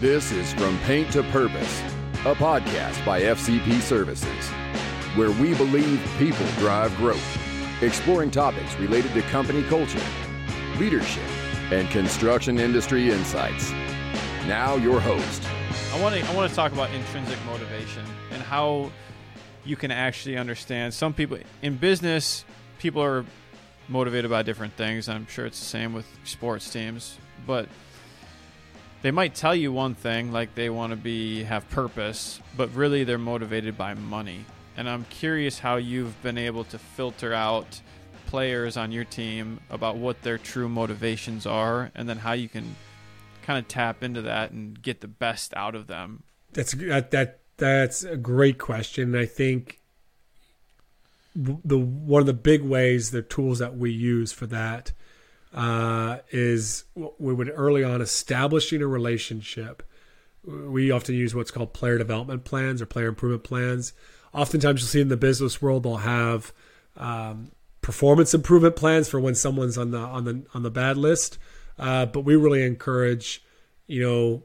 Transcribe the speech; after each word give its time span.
This 0.00 0.30
is 0.30 0.52
From 0.52 0.78
Paint 0.82 1.10
to 1.14 1.24
Purpose, 1.24 1.80
a 2.20 2.32
podcast 2.32 3.04
by 3.04 3.20
FCP 3.20 3.80
Services, 3.80 4.46
where 5.16 5.32
we 5.32 5.54
believe 5.54 6.00
people 6.18 6.46
drive 6.58 6.96
growth, 6.98 7.82
exploring 7.82 8.30
topics 8.30 8.72
related 8.76 9.12
to 9.14 9.22
company 9.22 9.64
culture, 9.64 10.00
leadership, 10.78 11.24
and 11.72 11.90
construction 11.90 12.60
industry 12.60 13.10
insights. 13.10 13.72
Now, 14.46 14.76
your 14.76 15.00
host. 15.00 15.42
I 15.92 16.00
want 16.00 16.14
to 16.14 16.24
I 16.30 16.32
want 16.32 16.48
to 16.48 16.54
talk 16.54 16.70
about 16.70 16.92
intrinsic 16.92 17.44
motivation 17.44 18.04
and 18.30 18.40
how 18.40 18.92
you 19.64 19.74
can 19.74 19.90
actually 19.90 20.36
understand 20.36 20.94
some 20.94 21.12
people 21.12 21.38
in 21.60 21.76
business 21.76 22.44
people 22.78 23.02
are 23.02 23.24
motivated 23.88 24.30
by 24.30 24.42
different 24.44 24.74
things. 24.74 25.08
I'm 25.08 25.26
sure 25.26 25.44
it's 25.44 25.58
the 25.58 25.66
same 25.66 25.92
with 25.92 26.06
sports 26.22 26.70
teams, 26.70 27.18
but 27.44 27.68
they 29.02 29.10
might 29.10 29.34
tell 29.34 29.54
you 29.54 29.72
one 29.72 29.94
thing 29.94 30.32
like 30.32 30.54
they 30.54 30.70
want 30.70 30.90
to 30.90 30.96
be 30.96 31.44
have 31.44 31.68
purpose, 31.70 32.40
but 32.56 32.72
really 32.74 33.04
they're 33.04 33.18
motivated 33.18 33.78
by 33.78 33.94
money. 33.94 34.44
And 34.76 34.88
I'm 34.88 35.04
curious 35.04 35.58
how 35.58 35.76
you've 35.76 36.20
been 36.22 36.38
able 36.38 36.64
to 36.64 36.78
filter 36.78 37.32
out 37.32 37.80
players 38.26 38.76
on 38.76 38.92
your 38.92 39.04
team 39.04 39.60
about 39.70 39.96
what 39.96 40.22
their 40.22 40.38
true 40.38 40.68
motivations 40.68 41.46
are 41.46 41.90
and 41.94 42.08
then 42.08 42.18
how 42.18 42.32
you 42.32 42.48
can 42.48 42.76
kind 43.42 43.58
of 43.58 43.66
tap 43.66 44.02
into 44.02 44.22
that 44.22 44.50
and 44.50 44.80
get 44.80 45.00
the 45.00 45.08
best 45.08 45.54
out 45.54 45.74
of 45.74 45.86
them. 45.86 46.22
That's 46.52 46.72
that, 46.72 47.10
that 47.12 47.40
that's 47.56 48.04
a 48.04 48.16
great 48.16 48.58
question. 48.58 49.16
I 49.16 49.26
think 49.26 49.80
the 51.34 51.78
one 51.78 52.20
of 52.20 52.26
the 52.26 52.34
big 52.34 52.62
ways, 52.62 53.10
the 53.10 53.22
tools 53.22 53.58
that 53.60 53.76
we 53.76 53.90
use 53.90 54.32
for 54.32 54.46
that 54.46 54.92
uh, 55.58 56.18
is 56.30 56.84
we 56.94 57.34
would 57.34 57.50
early 57.52 57.82
on 57.82 58.00
establishing 58.00 58.80
a 58.80 58.86
relationship. 58.86 59.82
We 60.44 60.92
often 60.92 61.16
use 61.16 61.34
what's 61.34 61.50
called 61.50 61.74
player 61.74 61.98
development 61.98 62.44
plans 62.44 62.80
or 62.80 62.86
player 62.86 63.08
improvement 63.08 63.42
plans. 63.42 63.92
Oftentimes, 64.32 64.80
you'll 64.80 64.88
see 64.88 65.00
in 65.00 65.08
the 65.08 65.16
business 65.16 65.60
world 65.60 65.82
they'll 65.82 65.96
have 65.96 66.52
um, 66.96 67.50
performance 67.82 68.34
improvement 68.34 68.76
plans 68.76 69.08
for 69.08 69.18
when 69.18 69.34
someone's 69.34 69.76
on 69.76 69.90
the 69.90 69.98
on 69.98 70.24
the 70.24 70.46
on 70.54 70.62
the 70.62 70.70
bad 70.70 70.96
list. 70.96 71.38
Uh, 71.76 72.06
but 72.06 72.20
we 72.20 72.36
really 72.36 72.62
encourage, 72.62 73.42
you 73.88 74.00
know, 74.00 74.44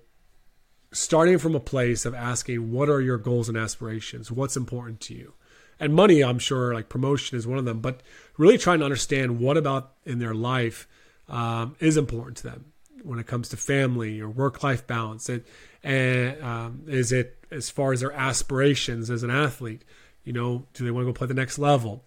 starting 0.92 1.38
from 1.38 1.54
a 1.54 1.60
place 1.60 2.06
of 2.06 2.16
asking, 2.16 2.72
what 2.72 2.90
are 2.90 3.02
your 3.02 3.20
goals 3.20 3.50
and 3.50 3.58
aspirations? 3.58 4.32
What's 4.32 4.58
important 4.58 5.00
to 5.02 5.14
you? 5.14 5.34
and 5.80 5.92
money 5.92 6.24
i'm 6.24 6.38
sure 6.38 6.72
like 6.72 6.88
promotion 6.88 7.36
is 7.36 7.48
one 7.48 7.58
of 7.58 7.66
them 7.66 7.80
but 7.80 8.04
really 8.38 8.60
trying 8.60 8.78
to 8.78 8.86
understand 8.86 9.40
what 9.40 9.58
about 9.58 9.94
in 10.06 10.20
their 10.20 10.36
life 10.36 10.88
um, 11.30 11.76
is 11.80 11.98
important 11.98 12.38
to 12.38 12.44
them 12.44 12.66
when 13.04 13.20
it 13.20 13.28
comes 13.28 13.50
to 13.50 13.58
family 13.58 14.22
or 14.22 14.30
work-life 14.30 14.88
balance. 14.88 15.28
And, 15.28 15.44
and 15.84 16.42
um, 16.42 16.84
is 16.88 17.12
it 17.12 17.38
as 17.52 17.70
far 17.70 17.92
as 17.92 18.00
their 18.00 18.14
aspirations 18.14 19.10
as 19.10 19.24
an 19.24 19.30
athlete 19.30 19.84
you 20.24 20.34
know 20.34 20.66
do 20.74 20.84
they 20.84 20.92
want 20.92 21.06
to 21.06 21.12
go 21.12 21.18
play 21.18 21.28
the 21.28 21.34
next 21.34 21.60
level? 21.60 22.04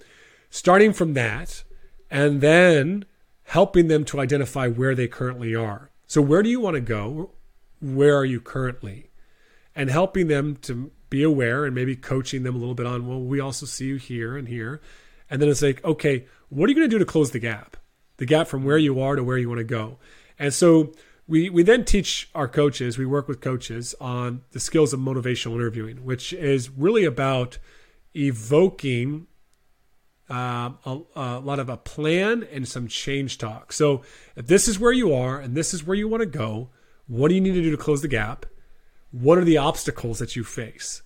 Starting 0.50 0.92
from 0.92 1.14
that 1.14 1.64
and 2.10 2.40
then 2.40 3.04
helping 3.44 3.88
them 3.88 4.04
to 4.04 4.20
identify 4.20 4.68
where 4.68 4.94
they 4.94 5.06
currently 5.06 5.54
are. 5.54 5.90
So 6.06 6.22
where 6.22 6.42
do 6.42 6.48
you 6.48 6.60
want 6.60 6.74
to 6.74 6.80
go? 6.80 7.30
Where 7.80 8.16
are 8.16 8.24
you 8.24 8.40
currently? 8.40 9.10
And 9.74 9.90
helping 9.90 10.28
them 10.28 10.56
to 10.62 10.90
be 11.10 11.22
aware 11.22 11.64
and 11.64 11.74
maybe 11.74 11.94
coaching 11.94 12.42
them 12.42 12.56
a 12.56 12.58
little 12.58 12.74
bit 12.74 12.86
on, 12.86 13.06
well, 13.06 13.20
we 13.20 13.40
also 13.40 13.66
see 13.66 13.86
you 13.86 13.96
here 13.96 14.36
and 14.36 14.48
here. 14.48 14.80
And 15.30 15.42
then 15.42 15.48
it's 15.48 15.62
like, 15.62 15.84
okay, 15.84 16.26
what 16.48 16.66
are 16.66 16.70
you 16.70 16.76
going 16.76 16.88
to 16.88 16.94
do 16.94 16.98
to 16.98 17.04
close 17.04 17.32
the 17.32 17.38
gap? 17.38 17.76
The 18.18 18.26
gap 18.26 18.46
from 18.48 18.64
where 18.64 18.78
you 18.78 19.00
are 19.00 19.16
to 19.16 19.24
where 19.24 19.38
you 19.38 19.48
want 19.48 19.58
to 19.58 19.64
go. 19.64 19.98
And 20.38 20.52
so 20.52 20.92
we, 21.28 21.50
we 21.50 21.62
then 21.62 21.84
teach 21.84 22.30
our 22.34 22.48
coaches, 22.48 22.98
we 22.98 23.06
work 23.06 23.28
with 23.28 23.40
coaches 23.40 23.94
on 24.00 24.42
the 24.52 24.60
skills 24.60 24.92
of 24.92 25.00
motivational 25.00 25.54
interviewing, 25.54 26.04
which 26.04 26.32
is 26.32 26.70
really 26.70 27.04
about 27.04 27.58
evoking 28.14 29.26
uh, 30.30 30.70
a, 30.84 31.00
a, 31.14 31.38
lot 31.40 31.58
of 31.58 31.68
a 31.68 31.76
plan 31.76 32.46
and 32.52 32.66
some 32.66 32.88
change 32.88 33.38
talk. 33.38 33.72
So 33.72 34.02
if 34.34 34.46
this 34.46 34.68
is 34.68 34.78
where 34.78 34.92
you 34.92 35.14
are 35.14 35.38
and 35.38 35.56
this 35.56 35.74
is 35.74 35.84
where 35.84 35.96
you 35.96 36.08
want 36.08 36.22
to 36.22 36.26
go, 36.26 36.70
what 37.06 37.28
do 37.28 37.34
you 37.34 37.40
need 37.40 37.54
to 37.54 37.62
do 37.62 37.70
to 37.70 37.76
close 37.76 38.02
the 38.02 38.08
gap? 38.08 38.46
What 39.10 39.38
are 39.38 39.44
the 39.44 39.58
obstacles 39.58 40.18
that 40.18 40.34
you 40.34 40.44
face? 40.44 41.02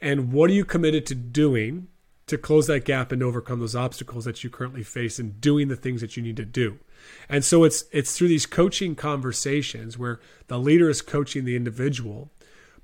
And 0.00 0.32
what 0.32 0.50
are 0.50 0.54
you 0.54 0.64
committed 0.64 1.06
to 1.06 1.14
doing 1.14 1.88
to 2.26 2.38
close 2.38 2.66
that 2.66 2.84
gap 2.84 3.12
and 3.12 3.22
overcome 3.22 3.60
those 3.60 3.76
obstacles 3.76 4.24
that 4.24 4.42
you 4.42 4.50
currently 4.50 4.82
face 4.82 5.18
and 5.18 5.40
doing 5.40 5.68
the 5.68 5.76
things 5.76 6.00
that 6.00 6.16
you 6.16 6.22
need 6.22 6.36
to 6.36 6.44
do? 6.44 6.78
And 7.28 7.44
so 7.44 7.64
it's 7.64 7.84
it's 7.92 8.16
through 8.16 8.28
these 8.28 8.46
coaching 8.46 8.94
conversations 8.94 9.98
where 9.98 10.20
the 10.46 10.58
leader 10.58 10.88
is 10.88 11.02
coaching 11.02 11.44
the 11.44 11.56
individual, 11.56 12.30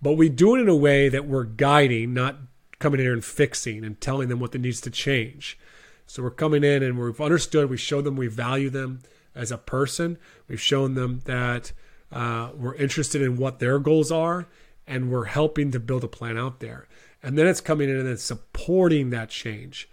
but 0.02 0.14
we 0.14 0.28
do 0.28 0.56
it 0.56 0.60
in 0.60 0.68
a 0.68 0.76
way 0.76 1.08
that 1.08 1.26
we're 1.26 1.44
guiding, 1.44 2.12
not 2.12 2.36
coming 2.78 3.00
in 3.00 3.06
here 3.06 3.12
and 3.12 3.24
fixing 3.24 3.84
and 3.84 4.00
telling 4.00 4.28
them 4.28 4.40
what 4.40 4.54
needs 4.54 4.80
to 4.82 4.90
change. 4.90 5.58
So 6.06 6.22
we're 6.22 6.30
coming 6.30 6.64
in 6.64 6.82
and 6.82 6.98
we've 6.98 7.20
understood, 7.20 7.70
we 7.70 7.76
show 7.76 8.00
them 8.00 8.16
we 8.16 8.26
value 8.26 8.68
them 8.68 9.02
as 9.34 9.52
a 9.52 9.58
person. 9.58 10.18
We've 10.48 10.60
shown 10.60 10.94
them 10.94 11.20
that 11.24 11.72
uh, 12.10 12.50
we're 12.54 12.74
interested 12.74 13.22
in 13.22 13.36
what 13.36 13.60
their 13.60 13.78
goals 13.78 14.10
are, 14.10 14.48
and 14.86 15.10
we're 15.10 15.26
helping 15.26 15.70
to 15.70 15.78
build 15.78 16.02
a 16.02 16.08
plan 16.08 16.36
out 16.36 16.58
there. 16.58 16.88
And 17.22 17.36
then 17.36 17.46
it's 17.46 17.60
coming 17.60 17.88
in 17.88 17.96
and 17.96 18.08
it's 18.08 18.22
supporting 18.22 19.10
that 19.10 19.28
change. 19.28 19.88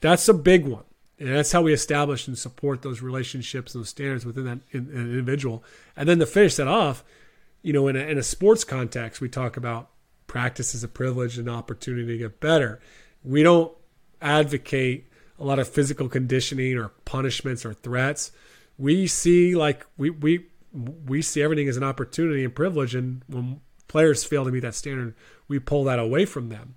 That's 0.00 0.28
a 0.28 0.34
big 0.34 0.66
one. 0.66 0.84
And 1.18 1.28
that's 1.28 1.52
how 1.52 1.60
we 1.60 1.74
establish 1.74 2.26
and 2.26 2.38
support 2.38 2.80
those 2.80 3.02
relationships 3.02 3.74
and 3.74 3.82
those 3.82 3.90
standards 3.90 4.24
within 4.24 4.46
that 4.46 4.60
individual. 4.72 5.62
And 5.94 6.08
then 6.08 6.18
to 6.18 6.26
finish 6.26 6.56
that 6.56 6.66
off, 6.66 7.04
you 7.62 7.74
know, 7.74 7.88
in 7.88 7.96
a, 7.96 8.00
in 8.00 8.16
a 8.16 8.22
sports 8.22 8.64
context, 8.64 9.20
we 9.20 9.28
talk 9.28 9.58
about 9.58 9.90
practice 10.26 10.74
as 10.74 10.82
a 10.82 10.88
privilege 10.88 11.36
and 11.36 11.50
opportunity 11.50 12.06
to 12.06 12.18
get 12.18 12.40
better. 12.40 12.80
We 13.22 13.42
don't 13.42 13.72
advocate 14.22 15.08
a 15.38 15.44
lot 15.44 15.58
of 15.58 15.68
physical 15.68 16.08
conditioning 16.08 16.78
or 16.78 16.88
punishments 17.04 17.66
or 17.66 17.74
threats. 17.74 18.32
We 18.78 19.06
see 19.06 19.54
like 19.54 19.84
we 19.98 20.08
we 20.08 20.46
we 21.06 21.20
see 21.20 21.42
everything 21.42 21.68
as 21.68 21.76
an 21.76 21.82
opportunity 21.82 22.44
and 22.44 22.54
privilege. 22.54 22.94
And 22.94 23.22
when 23.26 23.60
players 23.90 24.24
fail 24.24 24.44
to 24.44 24.52
meet 24.52 24.60
that 24.60 24.74
standard, 24.74 25.14
we 25.48 25.58
pull 25.58 25.84
that 25.84 25.98
away 25.98 26.24
from 26.24 26.48
them. 26.48 26.76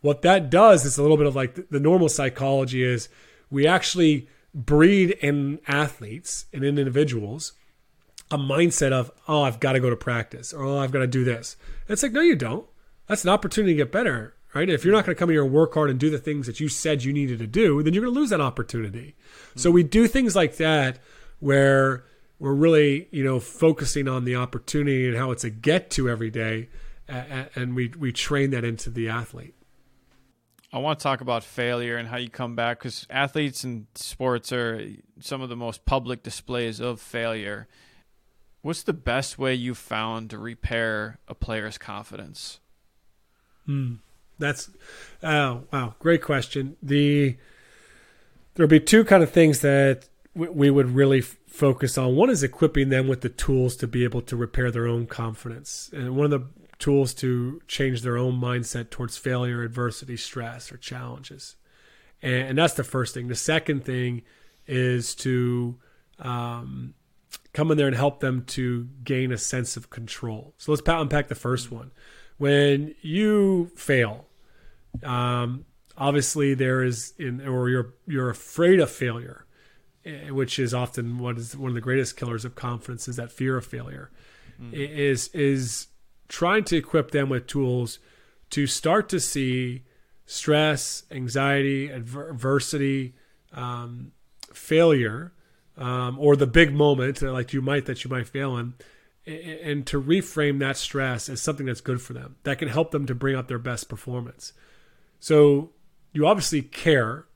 What 0.00 0.22
that 0.22 0.50
does 0.50 0.84
is 0.84 0.98
a 0.98 1.02
little 1.02 1.16
bit 1.18 1.26
of 1.26 1.36
like 1.36 1.68
the 1.68 1.78
normal 1.78 2.08
psychology 2.08 2.82
is 2.82 3.08
we 3.50 3.66
actually 3.66 4.28
breed 4.54 5.10
in 5.20 5.60
athletes 5.68 6.46
and 6.52 6.64
in 6.64 6.78
individuals 6.78 7.52
a 8.30 8.38
mindset 8.38 8.92
of, 8.92 9.10
oh, 9.28 9.42
I've 9.42 9.60
got 9.60 9.72
to 9.72 9.80
go 9.80 9.90
to 9.90 9.96
practice 9.96 10.52
or 10.52 10.64
oh, 10.64 10.78
I've 10.78 10.90
got 10.90 11.00
to 11.00 11.06
do 11.06 11.22
this. 11.24 11.56
And 11.82 11.92
it's 11.92 12.02
like, 12.02 12.12
no, 12.12 12.22
you 12.22 12.34
don't. 12.34 12.66
That's 13.06 13.24
an 13.24 13.30
opportunity 13.30 13.74
to 13.74 13.76
get 13.76 13.92
better, 13.92 14.34
right? 14.54 14.68
If 14.68 14.84
you're 14.84 14.94
not 14.94 15.04
going 15.04 15.14
to 15.14 15.18
come 15.18 15.28
here 15.28 15.44
and 15.44 15.52
work 15.52 15.74
hard 15.74 15.90
and 15.90 16.00
do 16.00 16.08
the 16.08 16.18
things 16.18 16.46
that 16.46 16.60
you 16.60 16.68
said 16.68 17.04
you 17.04 17.12
needed 17.12 17.38
to 17.40 17.46
do, 17.46 17.82
then 17.82 17.92
you're 17.92 18.04
going 18.04 18.14
to 18.14 18.18
lose 18.18 18.30
that 18.30 18.40
opportunity. 18.40 19.14
Mm-hmm. 19.50 19.60
So 19.60 19.70
we 19.70 19.82
do 19.82 20.08
things 20.08 20.34
like 20.34 20.56
that 20.56 20.98
where 21.38 22.04
we're 22.38 22.54
really 22.54 23.08
you 23.10 23.24
know 23.24 23.40
focusing 23.40 24.08
on 24.08 24.24
the 24.24 24.36
opportunity 24.36 25.08
and 25.08 25.16
how 25.16 25.30
it's 25.30 25.44
a 25.44 25.50
get 25.50 25.90
to 25.90 26.08
every 26.08 26.30
day 26.30 26.68
and 27.08 27.74
we 27.74 27.92
we 27.98 28.12
train 28.12 28.50
that 28.50 28.64
into 28.64 28.90
the 28.90 29.08
athlete 29.08 29.54
I 30.74 30.78
want 30.78 30.98
to 30.98 31.02
talk 31.04 31.20
about 31.20 31.44
failure 31.44 31.96
and 31.96 32.08
how 32.08 32.16
you 32.16 32.28
come 32.28 32.56
back 32.56 32.80
because 32.80 33.06
athletes 33.08 33.62
and 33.62 33.86
sports 33.94 34.50
are 34.50 34.84
some 35.20 35.40
of 35.40 35.48
the 35.48 35.54
most 35.54 35.84
public 35.84 36.24
displays 36.24 36.80
of 36.80 37.00
failure. 37.00 37.68
What's 38.60 38.82
the 38.82 38.92
best 38.92 39.38
way 39.38 39.54
you 39.54 39.76
found 39.76 40.30
to 40.30 40.38
repair 40.38 41.20
a 41.28 41.34
player's 41.36 41.78
confidence? 41.78 42.58
Hmm. 43.66 43.94
That's 44.40 44.68
oh 45.22 45.62
wow, 45.72 45.94
great 46.00 46.22
question. 46.22 46.76
The 46.82 47.36
there'll 48.54 48.68
be 48.68 48.80
two 48.80 49.04
kind 49.04 49.22
of 49.22 49.30
things 49.30 49.60
that 49.60 50.08
we 50.34 50.70
would 50.70 50.90
really 50.90 51.20
focus 51.20 51.96
on. 51.96 52.16
One 52.16 52.30
is 52.30 52.42
equipping 52.42 52.88
them 52.88 53.06
with 53.06 53.20
the 53.20 53.28
tools 53.28 53.76
to 53.76 53.86
be 53.86 54.04
able 54.04 54.22
to 54.22 54.36
repair 54.36 54.70
their 54.70 54.86
own 54.86 55.06
confidence. 55.06 55.90
And 55.92 56.16
one 56.16 56.24
of 56.24 56.30
the 56.32 56.46
tools 56.78 57.14
to 57.14 57.62
change 57.68 58.02
their 58.02 58.16
own 58.16 58.40
mindset 58.40 58.90
towards 58.90 59.16
failure, 59.16 59.62
adversity, 59.62 60.16
stress, 60.16 60.72
or 60.72 60.76
challenges. 60.76 61.56
And, 62.20 62.48
and 62.48 62.58
that's 62.58 62.74
the 62.74 62.84
first 62.84 63.14
thing. 63.14 63.28
The 63.28 63.36
second 63.36 63.84
thing 63.84 64.22
is 64.66 65.14
to 65.16 65.76
um, 66.18 66.94
come 67.52 67.70
in 67.70 67.76
there 67.76 67.86
and 67.86 67.96
help 67.96 68.20
them 68.20 68.44
to 68.46 68.88
gain 69.04 69.30
a 69.30 69.38
sense 69.38 69.76
of 69.76 69.90
control. 69.90 70.54
So 70.58 70.72
let's 70.72 70.82
unpack 70.86 71.28
the 71.28 71.34
first 71.34 71.70
one. 71.70 71.92
When 72.38 72.96
you 73.00 73.70
fail, 73.76 74.26
um, 75.04 75.64
obviously 75.96 76.54
there 76.54 76.82
is 76.82 77.14
in 77.18 77.46
or 77.46 77.68
you're 77.68 77.94
you're 78.06 78.30
afraid 78.30 78.80
of 78.80 78.90
failure 78.90 79.46
which 80.30 80.58
is 80.58 80.74
often 80.74 81.18
what 81.18 81.38
is 81.38 81.56
one 81.56 81.70
of 81.70 81.74
the 81.74 81.80
greatest 81.80 82.16
killers 82.16 82.44
of 82.44 82.54
confidence 82.54 83.08
is 83.08 83.16
that 83.16 83.32
fear 83.32 83.56
of 83.56 83.64
failure. 83.66 84.10
Mm. 84.60 84.72
is 84.72 85.28
is 85.28 85.88
trying 86.28 86.64
to 86.64 86.76
equip 86.76 87.10
them 87.10 87.28
with 87.28 87.46
tools 87.46 87.98
to 88.50 88.66
start 88.66 89.08
to 89.08 89.18
see 89.18 89.82
stress 90.26 91.02
anxiety 91.10 91.88
adversity 91.88 93.14
um, 93.52 94.12
failure 94.52 95.32
um, 95.76 96.18
or 96.20 96.36
the 96.36 96.46
big 96.46 96.72
moment 96.72 97.20
like 97.20 97.52
you 97.52 97.60
might 97.60 97.86
that 97.86 98.04
you 98.04 98.10
might 98.10 98.28
fail 98.28 98.56
in 98.56 98.74
and 99.26 99.86
to 99.86 100.00
reframe 100.00 100.58
that 100.58 100.76
stress 100.76 101.28
as 101.28 101.40
something 101.40 101.66
that's 101.66 101.80
good 101.80 102.00
for 102.00 102.12
them 102.12 102.36
that 102.42 102.58
can 102.58 102.68
help 102.68 102.90
them 102.90 103.06
to 103.06 103.14
bring 103.14 103.34
out 103.34 103.48
their 103.48 103.58
best 103.58 103.88
performance. 103.88 104.52
So 105.18 105.70
you 106.12 106.26
obviously 106.26 106.62
care 106.62 107.26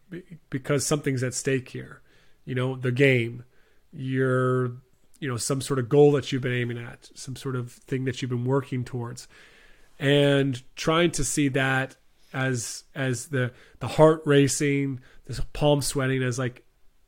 because 0.51 0.87
something's 0.87 1.23
at 1.23 1.35
stake 1.35 1.71
here 1.71 2.03
you 2.49 2.55
know 2.55 2.77
the 2.77 2.93
game 2.93 3.45
your 3.93 4.73
you 5.21 5.29
know 5.29 5.37
some 5.37 5.61
sort 5.61 5.79
of 5.79 5.89
goal 5.89 6.13
that 6.13 6.33
you've 6.33 6.43
been 6.43 6.53
aiming 6.53 6.79
at 6.79 7.11
some 7.15 7.37
sort 7.37 7.55
of 7.57 7.73
thing 7.73 8.05
that 8.05 8.21
you've 8.21 8.31
been 8.31 8.45
working 8.45 8.85
towards 8.85 9.29
and 9.99 10.63
trying 10.77 11.11
to 11.11 11.25
see 11.25 11.49
that 11.49 11.97
as 12.33 12.85
as 12.95 13.27
the 13.29 13.53
the 13.81 13.89
heart 13.89 14.23
racing 14.25 15.01
this 15.27 15.41
palm 15.53 15.83
sweating 15.83 16.23
as 16.23 16.39
like 16.39 16.65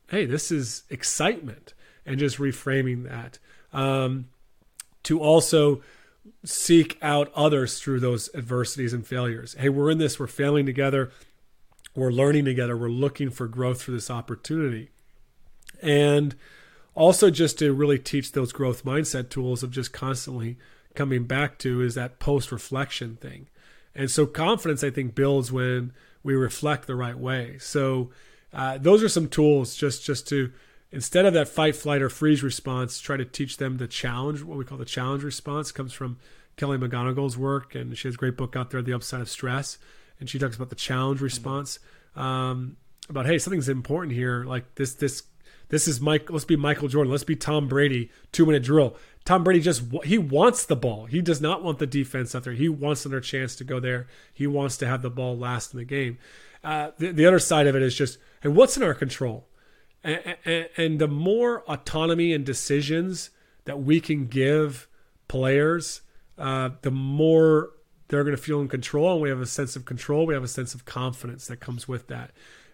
hey 0.09 0.25
this 0.25 0.51
is 0.51 0.83
excitement 0.89 1.73
and 2.05 2.19
just 2.19 2.37
reframing 2.37 3.03
that 3.03 3.39
um, 3.73 4.27
to 5.03 5.19
also 5.19 5.81
seek 6.43 6.97
out 7.01 7.31
others 7.35 7.79
through 7.79 7.99
those 7.99 8.29
adversities 8.35 8.93
and 8.93 9.05
failures. 9.05 9.55
Hey, 9.57 9.69
we're 9.69 9.91
in 9.91 9.97
this, 9.97 10.19
we're 10.19 10.27
failing 10.27 10.65
together, 10.65 11.11
we're 11.95 12.11
learning 12.11 12.45
together, 12.45 12.77
we're 12.77 12.89
looking 12.89 13.29
for 13.29 13.47
growth 13.47 13.81
for 13.81 13.91
this 13.91 14.09
opportunity. 14.09 14.89
And 15.81 16.35
also 16.95 17.29
just 17.29 17.59
to 17.59 17.73
really 17.73 17.99
teach 17.99 18.31
those 18.31 18.51
growth 18.51 18.85
mindset 18.85 19.29
tools 19.29 19.63
of 19.63 19.71
just 19.71 19.93
constantly 19.93 20.57
coming 20.93 21.23
back 21.23 21.57
to 21.59 21.81
is 21.81 21.95
that 21.95 22.19
post 22.19 22.51
reflection 22.51 23.15
thing. 23.15 23.47
And 23.95 24.09
so 24.09 24.25
confidence, 24.25 24.83
I 24.83 24.89
think, 24.89 25.15
builds 25.15 25.51
when 25.51 25.93
we 26.23 26.35
reflect 26.35 26.87
the 26.87 26.95
right 26.95 27.17
way. 27.17 27.57
So 27.59 28.09
uh, 28.53 28.77
those 28.77 29.03
are 29.03 29.09
some 29.09 29.27
tools 29.27 29.75
just 29.75 30.05
just 30.05 30.27
to 30.29 30.51
instead 30.91 31.25
of 31.25 31.33
that 31.33 31.47
fight, 31.47 31.75
flight, 31.75 32.01
or 32.01 32.09
freeze 32.09 32.43
response, 32.43 32.99
try 32.99 33.17
to 33.17 33.25
teach 33.25 33.57
them 33.57 33.77
the 33.77 33.87
challenge, 33.87 34.43
what 34.43 34.57
we 34.57 34.65
call 34.65 34.77
the 34.77 34.85
challenge 34.85 35.23
response, 35.23 35.71
comes 35.71 35.93
from 35.93 36.17
Kelly 36.57 36.77
McGonigal's 36.77 37.37
work, 37.37 37.75
and 37.75 37.97
she 37.97 38.07
has 38.07 38.15
a 38.15 38.17
great 38.17 38.37
book 38.37 38.55
out 38.55 38.71
there, 38.71 38.81
The 38.81 38.93
Upside 38.93 39.21
of 39.21 39.29
Stress, 39.29 39.77
and 40.19 40.29
she 40.29 40.37
talks 40.37 40.55
about 40.55 40.69
the 40.69 40.75
challenge 40.75 41.21
response. 41.21 41.79
Um, 42.15 42.77
about 43.09 43.25
hey, 43.25 43.37
something's 43.37 43.69
important 43.69 44.13
here. 44.13 44.43
Like 44.43 44.75
this, 44.75 44.93
this, 44.95 45.23
this 45.71 45.87
is 45.87 46.01
Mike. 46.01 46.29
Let's 46.29 46.45
be 46.45 46.57
Michael 46.57 46.89
Jordan. 46.89 47.09
Let's 47.09 47.23
be 47.23 47.35
Tom 47.35 47.69
Brady. 47.69 48.11
Two 48.33 48.45
minute 48.45 48.61
drill. 48.61 48.95
Tom 49.23 49.43
Brady 49.43 49.61
just 49.61 49.83
he 50.03 50.17
wants 50.17 50.65
the 50.65 50.75
ball. 50.75 51.05
He 51.05 51.21
does 51.21 51.39
not 51.39 51.63
want 51.63 51.79
the 51.79 51.87
defense 51.87 52.35
out 52.35 52.43
there. 52.43 52.53
He 52.53 52.67
wants 52.67 53.05
another 53.05 53.21
chance 53.21 53.55
to 53.55 53.63
go 53.63 53.79
there. 53.79 54.07
He 54.33 54.45
wants 54.45 54.75
to 54.77 54.87
have 54.87 55.01
the 55.01 55.09
ball 55.09 55.37
last 55.37 55.73
in 55.73 55.79
the 55.79 55.85
game. 55.85 56.17
Uh, 56.61 56.91
the, 56.97 57.11
the 57.11 57.25
other 57.25 57.39
side 57.39 57.67
of 57.67 57.75
it 57.75 57.81
is 57.81 57.95
just 57.95 58.19
hey, 58.41 58.49
what's 58.49 58.75
in 58.75 58.83
our 58.83 58.93
control? 58.93 59.47
And, 60.03 60.67
and, 60.77 60.99
the 60.99 61.07
more 61.07 61.61
autonomy 61.69 62.33
and 62.33 62.43
decisions 62.43 63.29
that 63.65 63.83
we 63.83 64.01
can 64.01 64.25
give 64.25 64.87
players, 65.27 66.01
uh, 66.39 66.71
the 66.81 66.89
more 66.89 67.69
they're 68.07 68.23
going 68.23 68.35
to 68.35 68.41
feel 68.41 68.61
in 68.61 68.67
control. 68.67 69.13
And 69.13 69.21
we 69.21 69.29
have 69.29 69.39
a 69.39 69.45
sense 69.45 69.75
of 69.75 69.85
control. 69.85 70.25
We 70.25 70.33
have 70.33 70.43
a 70.43 70.47
sense 70.47 70.73
of 70.73 70.85
confidence 70.85 71.45
that 71.47 71.57
comes 71.59 71.87
with 71.87 72.07
that. 72.07 72.31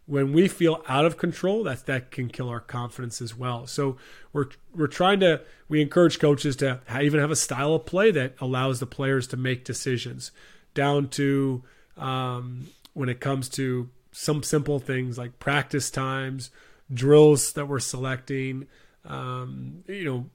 When 0.08 0.34
we 0.34 0.48
feel 0.48 0.84
out 0.88 1.06
of 1.06 1.18
control, 1.18 1.64
that 1.66 1.86
that 1.86 2.10
can 2.12 2.30
kill 2.30 2.50
our 2.50 2.60
confidence 2.60 3.22
as 3.22 3.36
well. 3.36 3.68
So 3.68 3.98
we're 4.34 4.48
we're 4.74 4.88
trying 4.88 5.20
to 5.20 5.42
we 5.70 5.82
encourage 5.82 6.18
coaches 6.18 6.56
to 6.58 6.80
even 7.00 7.20
have 7.20 7.32
a 7.32 7.36
style 7.36 7.76
of 7.76 7.86
play 7.86 8.10
that 8.12 8.34
allows 8.40 8.80
the 8.80 8.88
players 8.88 9.28
to 9.28 9.38
make 9.38 9.64
decisions, 9.66 10.32
down 10.74 11.10
to 11.10 11.64
um, 11.98 12.68
when 12.94 13.10
it 13.10 13.20
comes 13.20 13.50
to 13.50 13.90
some 14.12 14.42
simple 14.42 14.80
things 14.80 15.18
like 15.18 15.38
practice 15.38 15.92
times 15.92 16.50
drills 16.94 17.54
that 17.54 17.68
we're 17.68 17.80
selecting, 17.80 18.68
um, 19.06 19.84
you 19.88 20.06
know, 20.06 20.30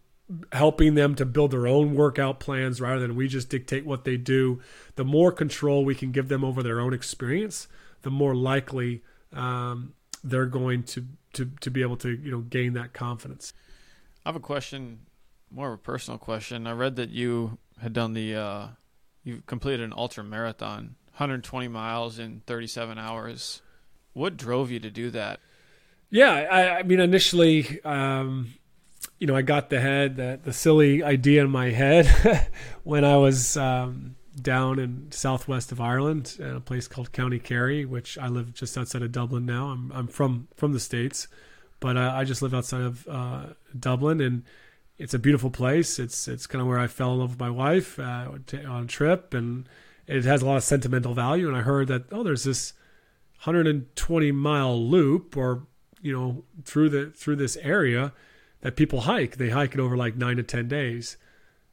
helping 0.53 0.95
them 0.95 1.15
to 1.15 1.27
build 1.27 1.51
their 1.51 1.67
own 1.67 1.95
workout 1.95 2.41
plans 2.41 2.81
rather 2.81 3.01
than 3.01 3.17
we 3.17 3.29
just 3.29 3.49
dictate 3.49 3.85
what 3.85 4.05
they 4.05 4.17
do. 4.17 4.61
The 4.97 5.05
more 5.05 5.33
control 5.33 5.85
we 5.85 5.95
can 5.95 6.13
give 6.13 6.29
them 6.29 6.45
over 6.45 6.63
their 6.63 6.81
own 6.81 6.95
experience, 6.95 7.69
the 8.03 8.11
more 8.11 8.35
likely 8.35 9.03
um, 9.32 9.94
they're 10.25 10.46
going 10.46 10.82
to, 10.84 11.05
to 11.34 11.50
to 11.61 11.70
be 11.70 11.82
able 11.82 11.96
to 11.99 12.11
you 12.11 12.31
know 12.31 12.40
gain 12.40 12.75
that 12.75 12.93
confidence. 12.93 13.52
I 14.25 14.29
have 14.29 14.37
a 14.37 14.40
question, 14.40 15.00
more 15.50 15.69
of 15.69 15.75
a 15.75 15.82
personal 15.82 16.19
question. 16.19 16.67
I 16.67 16.73
read 16.73 16.96
that 16.96 17.11
you 17.11 17.58
had 17.81 17.93
done 17.93 18.12
the 18.12 18.34
uh, 18.34 18.67
you 19.25 19.43
completed 19.46 19.81
an 19.81 19.93
ultra 19.96 20.25
marathon, 20.25 20.96
120 21.11 21.69
miles 21.69 22.19
in 22.19 22.43
37 22.46 22.99
hours. 22.99 23.62
What 24.12 24.37
drove 24.37 24.70
you 24.70 24.81
to 24.81 24.90
do 24.90 25.11
that? 25.11 25.40
Yeah, 26.11 26.31
I, 26.31 26.79
I 26.79 26.82
mean, 26.82 27.00
initially, 27.00 27.82
um, 27.84 28.52
you 29.19 29.26
know, 29.26 29.34
I 29.34 29.43
got 29.43 29.70
the 29.70 29.81
head, 29.81 30.17
the, 30.17 30.38
the 30.43 30.52
silly 30.52 31.02
idea 31.02 31.43
in 31.43 31.50
my 31.50 31.70
head 31.70 32.50
when 32.84 33.05
I 33.05 33.17
was 33.17 33.56
um, 33.56 34.17
down 34.40 34.79
in 34.79 35.11
southwest 35.11 35.73
of 35.73 35.81
Ireland 35.81 36.38
a 36.40 36.61
place 36.61 36.88
called 36.88 37.12
County 37.12 37.38
Kerry, 37.38 37.84
which 37.84 38.17
I 38.19 38.29
live 38.29 38.55
just 38.55 38.76
outside 38.79 39.02
of 39.02 39.12
Dublin 39.12 39.44
now. 39.44 39.67
I'm, 39.69 39.93
I'm 39.94 40.06
from 40.06 40.49
from 40.55 40.73
the 40.73 40.81
states, 40.81 41.29
but 41.81 41.96
uh, 41.96 42.12
I 42.14 42.25
just 42.25 42.43
live 42.43 42.55
outside 42.55 42.82
of 42.82 43.06
uh, 43.08 43.46
Dublin, 43.79 44.20
and 44.20 44.44
it's 44.99 45.14
a 45.14 45.19
beautiful 45.19 45.50
place. 45.50 45.99
It's 45.99 46.29
it's 46.29 46.46
kind 46.46 46.62
of 46.62 46.69
where 46.69 46.79
I 46.79 46.87
fell 46.87 47.12
in 47.12 47.19
love 47.19 47.31
with 47.31 47.40
my 47.40 47.50
wife 47.50 47.99
uh, 47.99 48.31
on 48.67 48.84
a 48.84 48.87
trip, 48.87 49.34
and 49.34 49.69
it 50.06 50.25
has 50.25 50.43
a 50.43 50.46
lot 50.46 50.56
of 50.56 50.62
sentimental 50.62 51.14
value. 51.14 51.49
And 51.49 51.56
I 51.56 51.62
heard 51.62 51.88
that 51.88 52.05
oh, 52.12 52.23
there's 52.23 52.44
this 52.44 52.73
120 53.44 54.32
mile 54.32 54.81
loop 54.81 55.37
or 55.37 55.67
you 56.00 56.12
know 56.12 56.44
through 56.64 56.88
the 56.90 57.11
through 57.11 57.37
this 57.37 57.56
area 57.58 58.12
that 58.62 58.76
people 58.76 59.02
hike. 59.02 59.37
They 59.37 59.50
hike 59.50 59.75
it 59.75 59.81
over 59.81 59.96
like 59.96 60.17
nine 60.17 60.37
to 60.37 60.43
ten 60.43 60.69
days. 60.69 61.17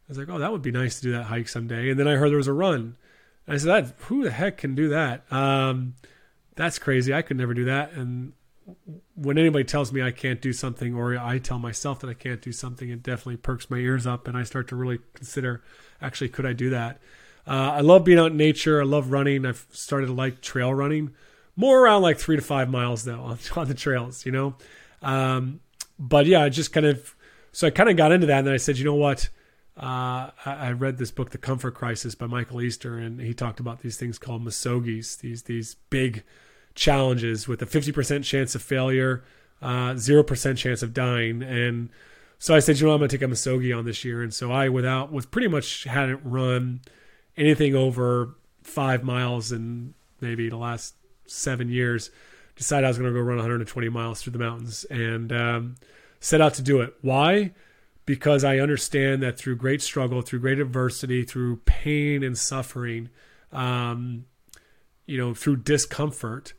I 0.10 0.12
was 0.12 0.18
like, 0.18 0.30
oh, 0.30 0.40
that 0.40 0.52
would 0.52 0.64
be 0.64 0.72
nice 0.72 0.98
to 0.98 1.04
do 1.04 1.12
that 1.12 1.24
hike 1.24 1.48
someday. 1.48 1.92
And 1.92 2.00
then 2.00 2.08
I 2.08 2.16
heard 2.16 2.30
there 2.30 2.38
was 2.38 2.48
a 2.48 2.54
run. 2.54 2.98
And 3.46 3.56
I 3.56 3.58
said, 3.58 3.68
that 3.68 3.96
who 4.06 4.24
the 4.24 4.32
heck 4.32 4.58
can 4.58 4.74
do 4.74 4.90
that? 4.90 5.32
Um, 5.32 5.94
that's 6.56 6.80
crazy. 6.80 7.14
I 7.14 7.22
could 7.22 7.38
never 7.38 7.54
do 7.54 7.66
that. 7.66 7.94
And 7.94 8.34
when 9.16 9.38
anybody 9.38 9.64
tells 9.64 9.94
me 9.94 10.02
I 10.02 10.12
can't 10.12 10.42
do 10.42 10.52
something, 10.52 10.96
or 10.96 11.18
I 11.18 11.38
tell 11.38 11.60
myself 11.60 12.00
that 12.00 12.10
I 12.10 12.16
can't 12.16 12.42
do 12.42 12.52
something, 12.52 12.90
it 12.90 13.04
definitely 13.04 13.38
perks 13.38 13.70
my 13.70 13.78
ears 13.78 14.08
up, 14.08 14.28
and 14.28 14.36
I 14.36 14.44
start 14.44 14.68
to 14.70 14.76
really 14.76 15.00
consider, 15.14 15.64
actually, 16.02 16.30
could 16.30 16.46
I 16.46 16.54
do 16.54 16.72
that? 16.72 17.00
Uh, 17.48 17.72
I 17.74 17.82
love 17.82 18.04
being 18.04 18.20
out 18.20 18.32
in 18.32 18.38
nature. 18.38 18.82
I 18.82 18.86
love 18.86 19.12
running. 19.12 19.46
I've 19.46 19.66
started 19.72 20.08
to 20.08 20.14
like 20.14 20.42
trail 20.42 20.74
running 20.74 21.12
more 21.60 21.84
around 21.84 22.02
like 22.02 22.18
three 22.18 22.38
to 22.38 22.42
five 22.42 22.70
miles 22.70 23.04
though 23.04 23.20
on, 23.20 23.38
on 23.58 23.68
the 23.68 23.74
trails, 23.74 24.26
you 24.26 24.32
know. 24.32 24.56
Um, 25.02 25.60
but 26.00 26.26
yeah, 26.26 26.42
I 26.42 26.50
just 26.50 26.72
kind 26.72 26.86
of 26.86 27.16
so 27.52 27.68
I 27.68 27.70
kind 27.70 27.90
of 27.90 27.98
got 27.98 28.12
into 28.12 28.28
that, 28.28 28.40
and 28.40 28.48
then 28.48 28.54
I 28.54 28.58
said, 28.58 28.78
you 28.78 28.86
know 28.86 28.96
what? 28.96 29.30
Uh, 29.80 30.32
I, 30.46 30.72
read 30.72 30.98
this 30.98 31.12
book, 31.12 31.30
The 31.30 31.38
Comfort 31.38 31.74
Crisis, 31.74 32.14
by 32.14 32.28
Michael 32.28 32.62
Easter, 32.62 32.98
and 32.98 33.22
he 33.22 33.34
talked 33.34 33.62
about 33.62 33.80
these 33.80 33.96
things 33.96 34.20
called 34.20 34.44
misogis, 34.44 35.20
these 35.20 35.44
these 35.44 35.76
big 35.90 36.24
challenges 36.76 37.48
with 37.48 37.62
a 37.62 37.66
fifty 37.66 37.94
percent 37.94 38.26
chance 38.26 38.56
of 38.56 38.62
failure, 38.62 39.24
uh, 39.62 39.96
zero 39.96 40.20
uh, 40.20 40.24
percent 40.24 40.58
chance 40.58 40.84
of 40.84 40.94
dying, 40.94 41.42
and 41.42 41.90
so 42.40 42.56
I 42.56 42.60
said, 42.60 42.80
you 42.80 42.88
know, 42.88 42.94
I'm 42.94 43.00
going 43.00 43.10
to 43.10 43.18
take 43.18 43.24
a 43.24 43.28
misogi 43.28 43.72
on 43.72 43.86
this 43.86 44.04
year, 44.06 44.22
and 44.22 44.34
so 44.34 44.52
I, 44.52 44.70
without, 44.70 45.12
was 45.12 45.26
pretty 45.26 45.50
much 45.50 45.84
hadn't 45.84 46.22
run 46.24 46.82
anything 47.38 47.76
over 47.76 48.36
five 48.64 49.04
miles 49.04 49.52
in 49.52 49.94
maybe 50.22 50.50
the 50.50 50.58
last 50.58 50.96
seven 51.26 51.70
years, 51.70 52.12
decided 52.56 52.86
I 52.86 52.90
was 52.90 52.98
going 52.98 53.10
to 53.14 53.18
go 53.18 53.22
run 53.22 53.38
120 53.38 53.90
miles 53.90 54.22
through 54.22 54.34
the 54.34 54.40
mountains 54.40 54.86
and 54.86 55.32
um, 55.32 55.76
set 56.20 56.42
out 56.42 56.54
to 56.56 56.62
do 56.62 56.82
it. 56.82 56.94
Why? 57.02 57.52
Because 58.10 58.44
I 58.44 58.58
understand 58.58 59.22
that 59.22 59.38
through 59.38 59.58
great 59.58 59.84
struggle, 59.84 60.24
through 60.24 60.40
great 60.40 60.58
adversity, 60.58 61.24
through 61.24 61.58
pain 61.66 62.24
and 62.24 62.36
suffering, 62.36 63.10
um, 63.52 64.26
you 65.06 65.16
know, 65.16 65.36
through 65.36 65.58
discomfort, 65.58 66.54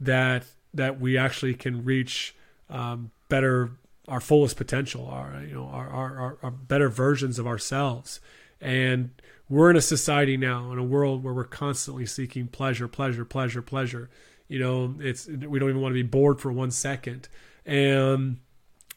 that 0.00 0.46
that 0.72 0.98
we 0.98 1.18
actually 1.18 1.52
can 1.52 1.84
reach 1.84 2.34
um, 2.70 3.10
better 3.28 3.72
our 4.08 4.18
fullest 4.18 4.56
potential, 4.56 5.06
our 5.06 5.42
you 5.46 5.52
know 5.52 5.66
our, 5.66 5.90
our, 5.90 6.38
our 6.42 6.50
better 6.50 6.88
versions 6.88 7.38
of 7.38 7.46
ourselves, 7.46 8.18
and 8.58 9.10
we're 9.50 9.68
in 9.68 9.76
a 9.76 9.82
society 9.82 10.38
now 10.38 10.72
in 10.72 10.78
a 10.78 10.82
world 10.82 11.22
where 11.22 11.34
we're 11.34 11.44
constantly 11.44 12.06
seeking 12.06 12.46
pleasure 12.46 12.88
pleasure 12.88 13.26
pleasure 13.26 13.60
pleasure. 13.60 14.08
You 14.48 14.58
know 14.58 14.94
it's 15.00 15.26
we 15.26 15.58
don't 15.58 15.68
even 15.68 15.82
want 15.82 15.92
to 15.92 16.02
be 16.02 16.08
bored 16.08 16.40
for 16.40 16.50
one 16.50 16.70
second. 16.70 17.28
And 17.66 18.38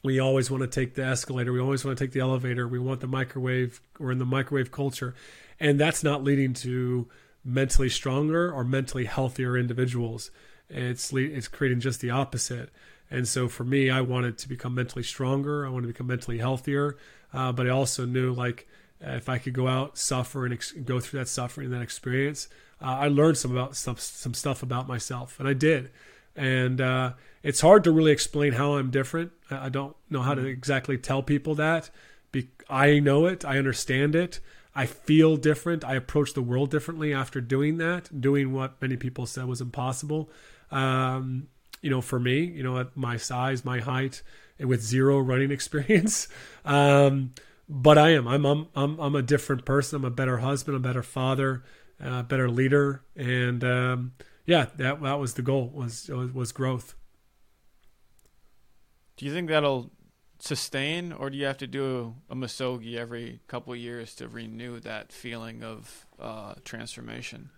we 0.08 0.20
always 0.20 0.50
want 0.50 0.62
to 0.62 0.68
take 0.68 0.96
the 0.96 1.04
escalator 1.04 1.52
we 1.52 1.60
always 1.60 1.84
want 1.84 1.98
to 1.98 2.02
take 2.02 2.14
the 2.14 2.22
elevator 2.22 2.66
we 2.66 2.80
want 2.80 3.02
the 3.02 3.08
microwave 3.08 3.82
we're 4.00 4.12
in 4.12 4.20
the 4.20 4.26
microwave 4.26 4.72
culture. 4.72 5.14
And 5.60 5.78
that's 5.78 6.02
not 6.02 6.24
leading 6.24 6.54
to 6.66 7.10
mentally 7.44 7.90
stronger 7.90 8.50
or 8.52 8.64
mentally 8.64 9.06
healthier 9.06 9.58
individuals. 9.58 10.32
It's 10.70 11.12
it's 11.12 11.50
creating 11.50 11.82
just 11.82 12.00
the 12.00 12.10
opposite. 12.10 12.70
And 13.12 13.28
so 13.28 13.50
for 13.50 13.66
me 13.66 13.90
i 13.90 14.00
wanted 14.00 14.38
to 14.38 14.48
become 14.48 14.74
mentally 14.74 15.04
stronger 15.04 15.66
i 15.66 15.70
wanted 15.70 15.88
to 15.88 15.94
become 15.94 16.08
mentally 16.08 16.38
healthier. 16.38 16.96
Uh, 17.34 17.52
but 17.52 17.68
i 17.68 17.70
also 17.70 18.06
knew 18.06 18.32
like 18.32 18.66
if 19.00 19.30
I 19.30 19.38
could 19.38 19.54
go 19.54 19.68
out, 19.68 19.96
suffer, 19.98 20.44
and 20.46 20.54
ex- 20.56 20.72
go 20.72 21.00
through 21.00 21.20
that 21.20 21.28
suffering 21.28 21.66
and 21.66 21.74
that 21.76 21.84
experience, 21.84 22.48
uh, 22.82 22.86
I 22.86 23.08
learned 23.10 23.38
some 23.38 23.52
about 23.52 23.76
stuff, 23.76 24.00
some 24.00 24.34
stuff 24.34 24.64
about 24.64 24.88
myself, 24.88 25.40
and 25.40 25.48
I 25.48 25.54
did. 25.54 25.92
And 26.38 26.80
uh, 26.80 27.14
it's 27.44 27.62
hard 27.62 27.84
to 27.84 27.92
really 27.92 28.12
explain 28.12 28.54
how 28.54 28.76
I'm 28.76 28.92
different. 28.92 29.32
I 29.52 29.70
don't 29.70 29.96
know 30.10 30.22
how 30.22 30.36
to 30.36 30.42
mm-hmm. 30.42 30.50
exactly 30.50 30.98
tell 30.98 31.24
people 31.24 31.56
that 31.56 31.90
Be- 32.32 32.50
I 32.70 33.00
know 33.00 33.26
it. 33.26 33.44
I 33.44 33.58
understand 33.58 34.16
it. 34.16 34.40
I 34.76 34.86
feel 34.86 35.38
different. 35.38 35.84
I 35.84 35.96
approach 35.96 36.34
the 36.34 36.42
world 36.42 36.70
differently 36.70 37.12
after 37.12 37.42
doing 37.42 37.78
that, 37.78 38.22
doing 38.22 38.54
what 38.54 38.80
many 38.80 38.96
people 38.96 39.26
said 39.26 39.46
was 39.46 39.60
impossible. 39.60 40.30
Um, 40.70 41.48
you 41.82 41.90
know, 41.90 42.02
for 42.02 42.20
me, 42.20 42.42
you 42.42 42.62
know, 42.62 42.78
at 42.78 42.96
my 42.96 43.18
size, 43.18 43.66
my 43.66 43.80
height, 43.80 44.22
and 44.60 44.70
with 44.70 44.82
zero 44.84 45.18
running 45.18 45.50
experience. 45.58 46.28
Um, 46.64 47.34
but 47.68 47.98
I 47.98 48.12
am. 48.12 48.28
I'm, 48.28 48.46
I'm. 48.46 48.68
I'm. 48.76 49.00
I'm 49.00 49.16
a 49.16 49.22
different 49.22 49.66
person. 49.66 49.98
I'm 49.98 50.06
a 50.06 50.12
better 50.12 50.38
husband. 50.38 50.78
A 50.78 50.80
better 50.80 51.04
father. 51.04 51.64
A 52.00 52.24
better 52.24 52.50
leader. 52.50 53.02
And 53.16 53.64
um, 53.64 54.12
yeah, 54.48 54.68
that 54.78 55.02
that 55.02 55.20
was 55.20 55.36
the 55.36 55.44
goal. 55.44 55.70
Was 55.74 56.10
was 56.10 56.52
growth. 56.52 56.96
Do 59.18 59.26
you 59.26 59.34
think 59.34 59.50
that'll 59.50 59.92
sustain, 60.40 61.12
or 61.12 61.30
do 61.30 61.38
you 61.38 61.46
have 61.46 61.58
to 61.58 61.68
do 61.68 62.16
a 62.30 62.36
misogi 62.36 62.98
every 62.98 63.42
couple 63.48 63.76
years 63.76 64.16
to 64.16 64.28
renew 64.28 64.80
that 64.80 65.12
feeling 65.12 65.64
of 65.64 66.06
uh, 66.20 66.54
transformation? 66.64 67.50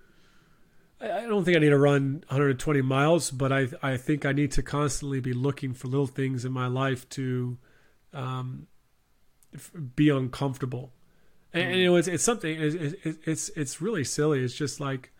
I 1.01 1.21
don't 1.21 1.45
think 1.45 1.55
I 1.55 1.59
need 1.59 1.69
to 1.69 1.77
run 1.77 2.23
120 2.27 2.81
miles, 2.81 3.31
but 3.31 3.53
I 3.53 3.67
I 3.83 3.95
think 3.95 4.25
I 4.25 4.31
need 4.33 4.51
to 4.53 4.63
constantly 4.63 5.19
be 5.19 5.31
looking 5.31 5.73
for 5.73 5.87
little 5.87 6.07
things 6.07 6.43
in 6.43 6.51
my 6.51 6.67
life 6.67 7.07
to 7.09 7.57
um, 8.13 8.67
be 9.95 10.09
uncomfortable. 10.09 10.91
And, 11.53 11.69
and, 11.69 11.79
you 11.79 11.85
know, 11.85 11.95
it's 11.97 12.07
it's 12.07 12.23
something. 12.23 12.57
It's, 12.59 12.95
it's 13.03 13.49
it's 13.49 13.79
really 13.79 14.03
silly. 14.03 14.43
It's 14.43 14.55
just 14.55 14.79
like, 14.79 15.11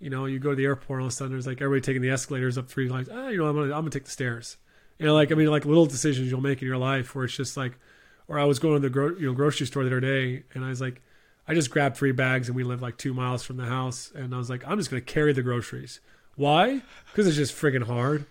you 0.00 0.08
know, 0.10 0.24
you 0.24 0.38
go 0.38 0.50
to 0.50 0.56
the 0.56 0.64
airport 0.64 1.00
all 1.00 1.06
of 1.06 1.12
a 1.12 1.14
sudden 1.14 1.32
there's 1.32 1.46
like 1.46 1.60
everybody 1.60 1.82
taking 1.82 2.02
the 2.02 2.10
escalators 2.10 2.58
up 2.58 2.68
three 2.68 2.88
flights. 2.88 3.10
Ah, 3.12 3.28
you 3.28 3.36
know, 3.38 3.46
I'm 3.46 3.54
gonna 3.54 3.66
I'm 3.66 3.82
gonna 3.82 3.90
take 3.90 4.06
the 4.06 4.10
stairs. 4.10 4.56
You 4.98 5.06
know, 5.06 5.14
like 5.14 5.30
I 5.30 5.34
mean, 5.34 5.48
like 5.48 5.64
little 5.66 5.86
decisions 5.86 6.30
you'll 6.30 6.40
make 6.40 6.62
in 6.62 6.68
your 6.68 6.78
life 6.78 7.14
where 7.14 7.26
it's 7.26 7.36
just 7.36 7.56
like, 7.56 7.78
or 8.26 8.38
I 8.38 8.44
was 8.44 8.58
going 8.58 8.74
to 8.74 8.80
the 8.80 8.90
gro- 8.90 9.16
you 9.16 9.26
know 9.26 9.34
grocery 9.34 9.66
store 9.66 9.84
the 9.84 9.90
other 9.90 10.00
day 10.00 10.44
and 10.54 10.64
I 10.64 10.70
was 10.70 10.80
like, 10.80 11.02
I 11.46 11.54
just 11.54 11.70
grabbed 11.70 11.96
three 11.96 12.12
bags 12.12 12.48
and 12.48 12.56
we 12.56 12.64
live 12.64 12.80
like 12.80 12.96
two 12.96 13.12
miles 13.12 13.42
from 13.42 13.58
the 13.58 13.66
house 13.66 14.10
and 14.14 14.34
I 14.34 14.38
was 14.38 14.48
like, 14.48 14.66
I'm 14.66 14.78
just 14.78 14.90
gonna 14.90 15.02
carry 15.02 15.32
the 15.34 15.42
groceries. 15.42 16.00
Why? 16.36 16.80
Because 17.06 17.26
it's 17.26 17.36
just 17.36 17.54
friggin' 17.54 17.84
hard. 17.84 18.24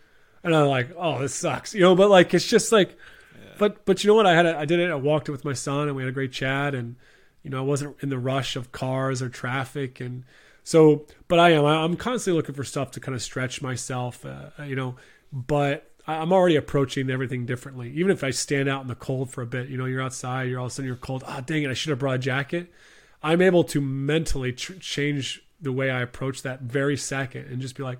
And 0.44 0.56
I'm 0.56 0.68
like, 0.68 0.90
oh, 0.98 1.20
this 1.20 1.36
sucks, 1.36 1.76
you 1.76 1.82
know. 1.82 1.96
But 1.96 2.10
like, 2.10 2.34
it's 2.34 2.48
just 2.48 2.72
like, 2.72 2.98
yeah. 3.36 3.52
but 3.60 3.86
but 3.86 4.04
you 4.04 4.08
know 4.08 4.16
what? 4.16 4.26
I 4.26 4.34
had 4.34 4.48
a, 4.48 4.58
I 4.58 4.66
did 4.66 4.80
it. 4.80 4.90
I 4.90 4.96
walked 4.96 5.30
it 5.30 5.34
with 5.34 5.46
my 5.46 5.54
son 5.54 5.88
and 5.88 5.96
we 5.96 6.02
had 6.02 6.10
a 6.10 6.14
great 6.14 6.32
chat 6.32 6.74
and 6.74 6.96
you 7.44 7.52
know 7.52 7.60
I 7.60 7.66
wasn't 7.66 7.98
in 8.02 8.10
the 8.10 8.18
rush 8.18 8.56
of 8.56 8.72
cars 8.72 9.22
or 9.22 9.30
traffic 9.30 10.00
and 10.00 10.24
so. 10.70 11.06
But 11.28 11.40
I 11.40 11.52
am. 11.52 11.66
I'm 11.66 11.96
constantly 11.96 12.38
looking 12.38 12.56
for 12.56 12.64
stuff 12.64 12.92
to 12.92 13.00
kind 13.00 13.16
of 13.16 13.22
stretch 13.22 13.62
myself, 13.62 14.26
uh, 14.26 14.64
you 14.64 14.76
know. 14.76 14.96
But 15.32 15.92
I'm 16.08 16.34
already 16.34 16.56
approaching 16.56 17.10
everything 17.10 17.46
differently. 17.46 17.92
Even 17.92 18.12
if 18.12 18.24
I 18.24 18.32
stand 18.32 18.68
out 18.70 18.82
in 18.82 18.88
the 18.88 18.96
cold 18.96 19.30
for 19.30 19.42
a 19.42 19.46
bit, 19.46 19.70
you 19.70 19.78
know, 19.78 19.86
you're 19.86 20.02
outside, 20.02 20.50
you're 20.50 20.60
all 20.60 20.66
of 20.66 20.72
a 20.72 20.76
sudden 20.76 20.88
you're 20.88 20.96
cold. 20.96 21.24
Ah, 21.28 21.38
oh, 21.38 21.42
dang 21.42 21.64
it, 21.64 21.70
I 21.70 21.74
should 21.74 21.90
have 21.90 22.00
brought 22.00 22.16
a 22.16 22.20
jacket. 22.20 22.72
I'm 23.22 23.42
able 23.42 23.64
to 23.66 23.82
mentally 23.82 24.54
tr- 24.54 24.74
change 24.74 25.44
the 25.62 25.72
way 25.72 25.92
I 25.92 26.02
approach 26.02 26.42
that 26.44 26.62
very 26.62 26.98
second 26.98 27.46
and 27.48 27.62
just 27.62 27.76
be 27.76 27.84
like, 27.84 28.00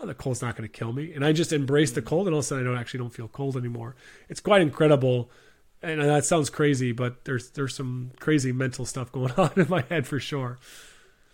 oh, 0.00 0.06
the 0.06 0.14
cold's 0.14 0.40
not 0.40 0.56
going 0.56 0.68
to 0.68 0.78
kill 0.78 0.92
me. 0.92 1.12
And 1.12 1.24
I 1.24 1.32
just 1.32 1.52
embrace 1.52 1.92
the 1.92 2.02
cold, 2.02 2.26
and 2.26 2.34
all 2.34 2.40
of 2.40 2.44
a 2.44 2.46
sudden 2.46 2.64
I 2.64 2.70
don't 2.70 2.78
actually 2.78 2.98
don't 2.98 3.14
feel 3.14 3.28
cold 3.28 3.56
anymore. 3.56 3.96
It's 4.28 4.40
quite 4.40 4.62
incredible. 4.62 5.30
And 5.82 6.00
that 6.00 6.24
sounds 6.24 6.48
crazy, 6.48 6.92
but 6.92 7.24
there's 7.24 7.50
there's 7.50 7.74
some 7.74 8.12
crazy 8.18 8.52
mental 8.52 8.86
stuff 8.86 9.12
going 9.18 9.32
on 9.32 9.52
in 9.56 9.68
my 9.68 9.82
head 9.82 10.06
for 10.06 10.20
sure. 10.20 10.58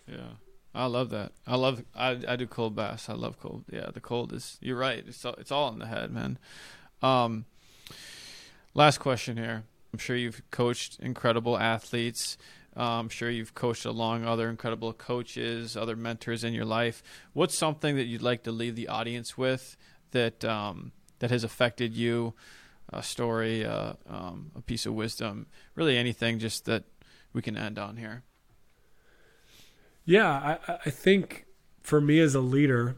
Yeah. 0.07 0.35
I 0.75 0.87
love 0.87 1.11
that. 1.11 1.33
I 1.47 1.57
love. 1.57 1.85
I 1.95 2.19
I 2.27 2.37
do 2.37 2.47
cold 2.47 2.75
baths. 2.75 3.09
I 3.09 3.15
love 3.15 3.39
cold. 3.39 3.65
Yeah, 3.71 3.91
the 3.93 4.01
cold 4.01 4.33
is. 4.33 4.59
You're 4.61 4.79
right. 4.79 5.05
It's 5.07 5.25
all, 5.25 5.35
it's 5.35 5.53
all 5.53 5.73
in 5.73 5.79
the 5.79 5.87
head, 5.87 6.11
man. 6.11 6.39
Um. 7.03 7.45
Last 8.75 8.99
question 8.99 9.37
here. 9.37 9.65
I'm 9.93 9.99
sure 9.99 10.17
you've 10.17 10.41
coached 10.51 10.99
incredible 11.01 11.59
athletes. 11.59 12.39
Uh, 12.75 13.01
I'm 13.01 13.11
sure 13.11 13.29
you've 13.29 13.55
coached 13.55 13.85
along 13.85 14.25
other 14.25 14.49
incredible 14.49 14.95
coaches, 14.95 15.77
other 15.77 15.95
mentors 15.95 16.43
in 16.43 16.55
your 16.55 16.65
life. 16.65 17.03
What's 17.35 17.55
something 17.55 17.97
that 17.97 18.05
you'd 18.05 18.23
like 18.23 18.45
to 18.45 18.53
leave 18.53 18.75
the 18.75 18.89
audience 18.89 19.37
with 19.37 19.77
that 20.13 20.43
um, 20.43 20.93
that 21.19 21.31
has 21.31 21.45
affected 21.45 21.95
you? 21.95 22.33
A 22.95 23.03
story, 23.03 23.65
uh, 23.65 23.95
um, 24.07 24.51
a 24.55 24.61
piece 24.61 24.85
of 24.85 24.93
wisdom, 24.93 25.47
really 25.75 25.97
anything, 25.97 26.39
just 26.39 26.67
that 26.67 26.85
we 27.33 27.41
can 27.41 27.57
end 27.57 27.79
on 27.79 27.97
here. 27.97 28.23
Yeah, 30.05 30.59
I, 30.69 30.79
I 30.87 30.91
think 30.91 31.47
for 31.83 32.01
me 32.01 32.21
as 32.21 32.35
a 32.35 32.41
leader 32.41 32.97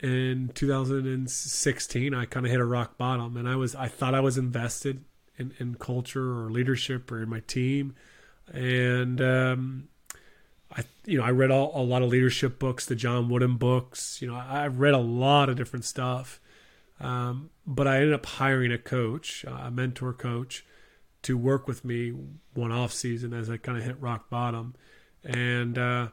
in 0.00 0.50
2016, 0.54 2.14
I 2.14 2.24
kind 2.24 2.46
of 2.46 2.52
hit 2.52 2.60
a 2.60 2.64
rock 2.64 2.96
bottom, 2.96 3.36
and 3.36 3.48
I 3.48 3.56
was 3.56 3.74
I 3.74 3.88
thought 3.88 4.14
I 4.14 4.20
was 4.20 4.38
invested 4.38 5.04
in, 5.38 5.52
in 5.58 5.74
culture 5.74 6.40
or 6.40 6.50
leadership 6.50 7.10
or 7.12 7.22
in 7.22 7.28
my 7.28 7.40
team, 7.40 7.94
and 8.52 9.20
um, 9.20 9.88
I 10.74 10.84
you 11.04 11.18
know 11.18 11.24
I 11.24 11.30
read 11.30 11.50
all, 11.50 11.72
a 11.74 11.84
lot 11.84 12.02
of 12.02 12.08
leadership 12.08 12.58
books, 12.58 12.86
the 12.86 12.96
John 12.96 13.28
Wooden 13.28 13.56
books. 13.56 14.22
You 14.22 14.28
know, 14.28 14.36
I, 14.36 14.62
have 14.62 14.80
read 14.80 14.94
a 14.94 14.98
lot 14.98 15.50
of 15.50 15.56
different 15.56 15.84
stuff, 15.84 16.40
um, 17.00 17.50
but 17.66 17.86
I 17.86 17.96
ended 17.96 18.14
up 18.14 18.24
hiring 18.24 18.72
a 18.72 18.78
coach, 18.78 19.44
a 19.44 19.70
mentor 19.70 20.14
coach, 20.14 20.64
to 21.22 21.36
work 21.36 21.68
with 21.68 21.84
me 21.84 22.14
one 22.54 22.72
off 22.72 22.94
season 22.94 23.34
as 23.34 23.50
I 23.50 23.58
kind 23.58 23.76
of 23.76 23.84
hit 23.84 24.00
rock 24.00 24.30
bottom, 24.30 24.74
and. 25.22 25.76
Uh, 25.76 26.08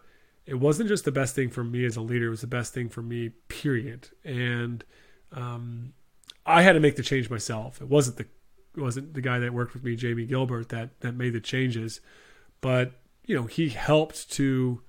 it 0.48 0.56
wasn't 0.56 0.88
just 0.88 1.06
the 1.06 1.12
best 1.12 1.36
thing 1.36 1.50
for 1.50 1.63
me 1.63 1.86
as 1.86 1.98
a 1.98 2.01
leader; 2.01 2.27
it 2.27 2.32
was 2.32 2.42
the 2.42 2.48
best 2.48 2.74
thing 2.74 2.88
for 2.88 3.01
me, 3.01 3.30
period. 3.50 4.10
And 4.24 4.84
um, 5.32 5.94
I 6.46 6.62
had 6.62 6.74
to 6.74 6.80
make 6.80 6.96
the 6.96 7.04
change 7.04 7.30
myself. 7.30 7.82
It 7.82 7.89
wasn't 7.89 8.18
the 8.18 8.25
it 8.75 8.82
wasn't 8.82 9.13
the 9.13 9.22
guy 9.22 9.39
that 9.39 9.54
worked 9.54 9.74
with 9.74 9.84
me, 9.84 9.96
Jamie 9.96 10.25
Gilbert, 10.25 10.70
that 10.70 11.01
that 11.01 11.16
made 11.16 11.34
the 11.34 11.42
changes, 11.42 12.00
but 12.62 12.94
you 13.25 13.36
know 13.36 13.44
he 13.44 13.70
helped 13.70 14.32
to 14.32 14.82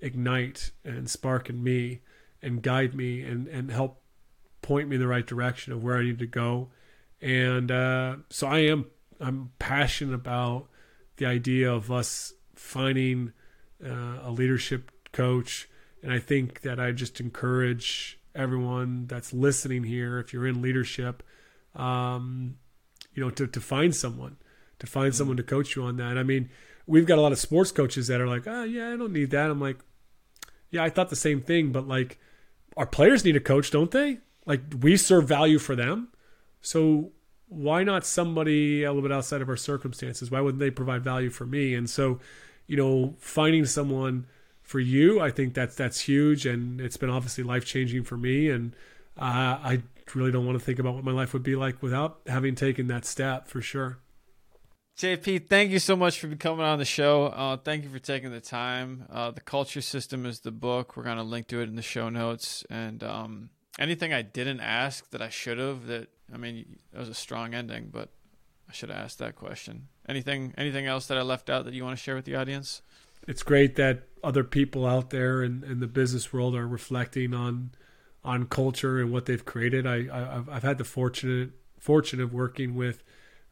ignite 0.00 0.70
and 0.84 1.10
spark 1.10 1.48
in 1.48 1.64
me 1.64 2.00
and 2.42 2.62
guide 2.62 2.94
me 2.94 3.22
and 3.22 3.48
and 3.48 3.70
help 3.70 4.02
point 4.60 4.88
me 4.88 4.96
in 4.96 5.00
the 5.00 5.08
right 5.08 5.26
direction 5.26 5.72
of 5.72 5.82
where 5.82 5.96
I 5.96 6.04
need 6.04 6.18
to 6.18 6.26
go. 6.26 6.68
And 7.22 7.70
uh, 7.70 8.16
so 8.28 8.46
I 8.46 8.58
am 8.58 8.86
I'm 9.18 9.52
passionate 9.58 10.14
about 10.14 10.68
the 11.16 11.24
idea 11.24 11.72
of 11.72 11.90
us 11.90 12.34
finding 12.54 13.32
uh, 13.84 14.18
a 14.22 14.30
leadership 14.30 14.90
coach. 15.12 15.68
And 16.02 16.12
I 16.12 16.20
think 16.20 16.60
that 16.62 16.78
I 16.78 16.92
just 16.92 17.20
encourage 17.20 18.20
everyone 18.34 19.06
that's 19.06 19.32
listening 19.32 19.82
here, 19.82 20.20
if 20.20 20.32
you're 20.32 20.46
in 20.46 20.62
leadership, 20.62 21.24
um, 21.74 22.56
you 23.14 23.22
know, 23.22 23.30
to, 23.30 23.48
to 23.48 23.60
find 23.60 23.94
someone, 23.94 24.36
to 24.78 24.86
find 24.86 25.12
someone 25.12 25.36
to 25.38 25.42
coach 25.42 25.74
you 25.74 25.82
on 25.82 25.96
that. 25.96 26.16
I 26.16 26.22
mean, 26.22 26.50
we've 26.86 27.06
got 27.06 27.18
a 27.18 27.20
lot 27.20 27.32
of 27.32 27.38
sports 27.38 27.72
coaches 27.72 28.06
that 28.06 28.20
are 28.20 28.28
like, 28.28 28.46
oh, 28.46 28.62
yeah, 28.62 28.92
I 28.92 28.96
don't 28.96 29.12
need 29.12 29.32
that. 29.32 29.50
I'm 29.50 29.60
like, 29.60 29.78
yeah, 30.70 30.84
I 30.84 30.90
thought 30.90 31.10
the 31.10 31.16
same 31.16 31.40
thing, 31.40 31.72
but 31.72 31.88
like, 31.88 32.20
our 32.76 32.86
players 32.86 33.24
need 33.24 33.34
a 33.34 33.40
coach, 33.40 33.72
don't 33.72 33.90
they? 33.90 34.18
Like, 34.46 34.60
we 34.80 34.96
serve 34.96 35.26
value 35.26 35.58
for 35.58 35.74
them. 35.74 36.08
So 36.60 37.10
why 37.48 37.82
not 37.82 38.06
somebody 38.06 38.84
a 38.84 38.92
little 38.92 39.02
bit 39.02 39.10
outside 39.10 39.42
of 39.42 39.48
our 39.48 39.56
circumstances? 39.56 40.30
Why 40.30 40.40
wouldn't 40.40 40.60
they 40.60 40.70
provide 40.70 41.02
value 41.02 41.30
for 41.30 41.44
me? 41.44 41.74
And 41.74 41.90
so, 41.90 42.20
you 42.68 42.76
know, 42.76 43.16
finding 43.18 43.64
someone– 43.64 44.26
for 44.68 44.80
you, 44.80 45.18
I 45.18 45.30
think 45.30 45.54
that's 45.54 45.74
that's 45.74 46.00
huge, 46.00 46.44
and 46.44 46.78
it's 46.78 46.98
been 46.98 47.08
obviously 47.08 47.42
life 47.42 47.64
changing 47.64 48.04
for 48.04 48.18
me. 48.18 48.50
And 48.50 48.76
uh, 49.16 49.56
I 49.64 49.82
really 50.14 50.30
don't 50.30 50.44
want 50.44 50.58
to 50.58 50.64
think 50.64 50.78
about 50.78 50.94
what 50.94 51.04
my 51.04 51.10
life 51.10 51.32
would 51.32 51.42
be 51.42 51.56
like 51.56 51.82
without 51.82 52.20
having 52.26 52.54
taken 52.54 52.86
that 52.88 53.06
step 53.06 53.48
for 53.48 53.62
sure. 53.62 53.98
JP, 54.98 55.48
thank 55.48 55.70
you 55.70 55.78
so 55.78 55.96
much 55.96 56.20
for 56.20 56.28
coming 56.36 56.66
on 56.66 56.78
the 56.78 56.84
show. 56.84 57.26
Uh, 57.26 57.56
thank 57.56 57.82
you 57.82 57.88
for 57.88 57.98
taking 57.98 58.30
the 58.30 58.42
time. 58.42 59.06
Uh, 59.10 59.30
the 59.30 59.40
Culture 59.40 59.80
System 59.80 60.26
is 60.26 60.40
the 60.40 60.50
book. 60.50 60.96
We're 60.96 61.04
going 61.04 61.16
to 61.16 61.22
link 61.22 61.46
to 61.48 61.60
it 61.60 61.68
in 61.70 61.76
the 61.76 61.82
show 61.82 62.10
notes. 62.10 62.62
And 62.68 63.02
um, 63.02 63.48
anything 63.78 64.12
I 64.12 64.20
didn't 64.20 64.60
ask 64.60 65.08
that 65.12 65.22
I 65.22 65.30
should 65.30 65.56
have, 65.56 65.86
that, 65.86 66.08
I 66.34 66.36
mean, 66.36 66.78
it 66.92 66.98
was 66.98 67.08
a 67.08 67.14
strong 67.14 67.54
ending, 67.54 67.88
but 67.90 68.10
I 68.68 68.72
should 68.72 68.90
have 68.90 68.98
asked 68.98 69.20
that 69.20 69.34
question. 69.34 69.86
Anything, 70.06 70.52
anything 70.58 70.86
else 70.86 71.06
that 71.06 71.16
I 71.16 71.22
left 71.22 71.48
out 71.48 71.64
that 71.64 71.74
you 71.74 71.84
want 71.84 71.96
to 71.96 72.02
share 72.02 72.16
with 72.16 72.26
the 72.26 72.34
audience? 72.34 72.82
it's 73.28 73.42
great 73.42 73.76
that 73.76 74.07
other 74.22 74.44
people 74.44 74.86
out 74.86 75.10
there 75.10 75.42
in, 75.42 75.64
in 75.64 75.80
the 75.80 75.86
business 75.86 76.32
world 76.32 76.54
are 76.54 76.66
reflecting 76.66 77.34
on 77.34 77.70
on 78.24 78.46
culture 78.46 79.00
and 79.00 79.12
what 79.12 79.26
they've 79.26 79.44
created. 79.44 79.86
I, 79.86 80.06
I 80.12 80.52
have 80.54 80.62
had 80.62 80.78
the 80.78 80.84
fortunate 80.84 81.50
fortune 81.78 82.20
of 82.20 82.32
working 82.32 82.74
with 82.74 83.02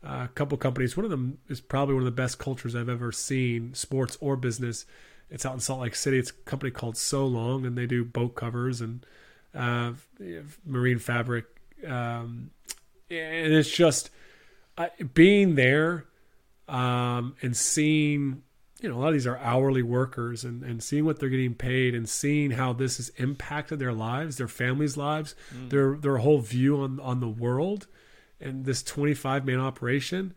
a 0.02 0.28
couple 0.34 0.58
companies. 0.58 0.96
One 0.96 1.04
of 1.04 1.10
them 1.10 1.38
is 1.48 1.60
probably 1.60 1.94
one 1.94 2.02
of 2.02 2.06
the 2.06 2.10
best 2.22 2.38
cultures 2.38 2.74
I've 2.74 2.88
ever 2.88 3.12
seen, 3.12 3.74
sports 3.74 4.18
or 4.20 4.36
business. 4.36 4.84
It's 5.30 5.46
out 5.46 5.54
in 5.54 5.60
Salt 5.60 5.80
Lake 5.80 5.94
City. 5.94 6.18
It's 6.18 6.30
a 6.30 6.34
company 6.44 6.70
called 6.70 6.96
So 6.96 7.26
Long, 7.26 7.64
and 7.64 7.76
they 7.76 7.86
do 7.86 8.04
boat 8.04 8.34
covers 8.34 8.80
and 8.80 9.06
uh, 9.54 9.92
marine 10.64 10.98
fabric. 10.98 11.46
Um, 11.86 12.50
and 13.10 13.52
it's 13.52 13.70
just 13.70 14.10
uh, 14.76 14.88
being 15.14 15.54
there 15.54 16.04
um, 16.68 17.36
and 17.42 17.56
seeing 17.56 18.42
you 18.80 18.88
know, 18.88 18.96
a 18.96 18.98
lot 18.98 19.08
of 19.08 19.14
these 19.14 19.26
are 19.26 19.38
hourly 19.38 19.82
workers 19.82 20.44
and, 20.44 20.62
and 20.62 20.82
seeing 20.82 21.04
what 21.04 21.18
they're 21.18 21.30
getting 21.30 21.54
paid 21.54 21.94
and 21.94 22.08
seeing 22.08 22.50
how 22.52 22.72
this 22.72 22.98
has 22.98 23.08
impacted 23.16 23.78
their 23.78 23.92
lives, 23.92 24.36
their 24.36 24.48
families' 24.48 24.96
lives, 24.96 25.34
mm. 25.54 25.70
their 25.70 25.96
their 25.96 26.18
whole 26.18 26.40
view 26.40 26.80
on, 26.80 27.00
on 27.00 27.20
the 27.20 27.28
world 27.28 27.86
and 28.40 28.64
this 28.66 28.82
25 28.82 29.46
man 29.46 29.60
operation. 29.60 30.34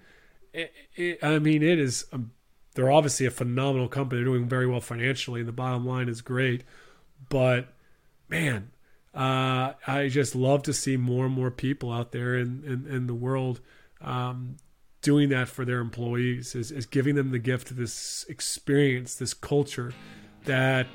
it, 0.53 0.71
it, 0.95 1.23
I 1.23 1.39
mean, 1.39 1.63
it 1.63 1.79
is. 1.79 2.05
Um, 2.13 2.31
they're 2.75 2.91
obviously 2.91 3.25
a 3.25 3.31
phenomenal 3.31 3.89
company. 3.89 4.19
They're 4.19 4.33
doing 4.33 4.47
very 4.47 4.67
well 4.67 4.79
financially, 4.79 5.41
and 5.41 5.49
the 5.49 5.53
bottom 5.53 5.85
line 5.85 6.07
is 6.07 6.21
great. 6.21 6.63
But 7.27 7.73
man, 8.29 8.71
uh, 9.13 9.73
I 9.85 10.07
just 10.07 10.33
love 10.33 10.63
to 10.63 10.73
see 10.73 10.95
more 10.95 11.25
and 11.25 11.33
more 11.33 11.51
people 11.51 11.91
out 11.91 12.13
there 12.13 12.37
in 12.37 12.63
in, 12.65 12.95
in 12.95 13.07
the 13.07 13.13
world 13.13 13.59
um, 13.99 14.55
doing 15.01 15.29
that 15.29 15.47
for 15.47 15.65
their 15.65 15.79
employees. 15.79 16.55
Is, 16.55 16.71
is 16.71 16.85
giving 16.85 17.15
them 17.15 17.31
the 17.31 17.39
gift 17.39 17.71
of 17.71 17.77
this 17.77 18.25
experience, 18.29 19.15
this 19.15 19.33
culture 19.33 19.93
that 20.45 20.87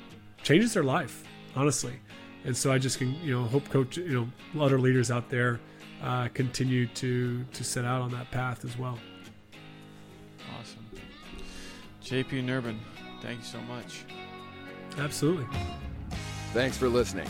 changes 0.43 0.73
their 0.73 0.83
life, 0.83 1.23
honestly. 1.55 1.99
And 2.43 2.55
so 2.55 2.71
I 2.71 2.77
just 2.77 2.99
can 2.99 3.15
you 3.23 3.33
know 3.33 3.43
hope 3.45 3.67
coach 3.69 3.97
you 3.97 4.29
know 4.53 4.63
other 4.63 4.79
leaders 4.79 5.09
out 5.09 5.29
there 5.29 5.59
uh, 6.03 6.27
continue 6.33 6.87
to 6.87 7.43
to 7.43 7.63
set 7.63 7.85
out 7.85 8.01
on 8.01 8.11
that 8.11 8.29
path 8.31 8.63
as 8.63 8.77
well. 8.77 8.99
Awesome. 10.59 10.85
JP 12.03 12.45
Nerbun, 12.45 12.77
thank 13.21 13.39
you 13.39 13.45
so 13.45 13.59
much. 13.61 14.05
Absolutely. 14.97 15.47
Thanks 16.53 16.77
for 16.77 16.87
listening. 16.87 17.27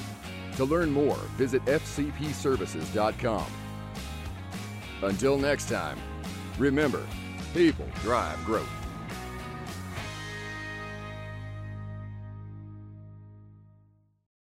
To 0.58 0.65
learn 0.65 0.91
more, 0.91 1.17
visit 1.38 1.63
fcpservices.com. 1.65 3.46
Until 5.01 5.38
next 5.38 5.70
time, 5.70 5.98
remember, 6.57 7.05
people 7.53 7.88
drive 8.01 8.43
growth. 8.45 8.85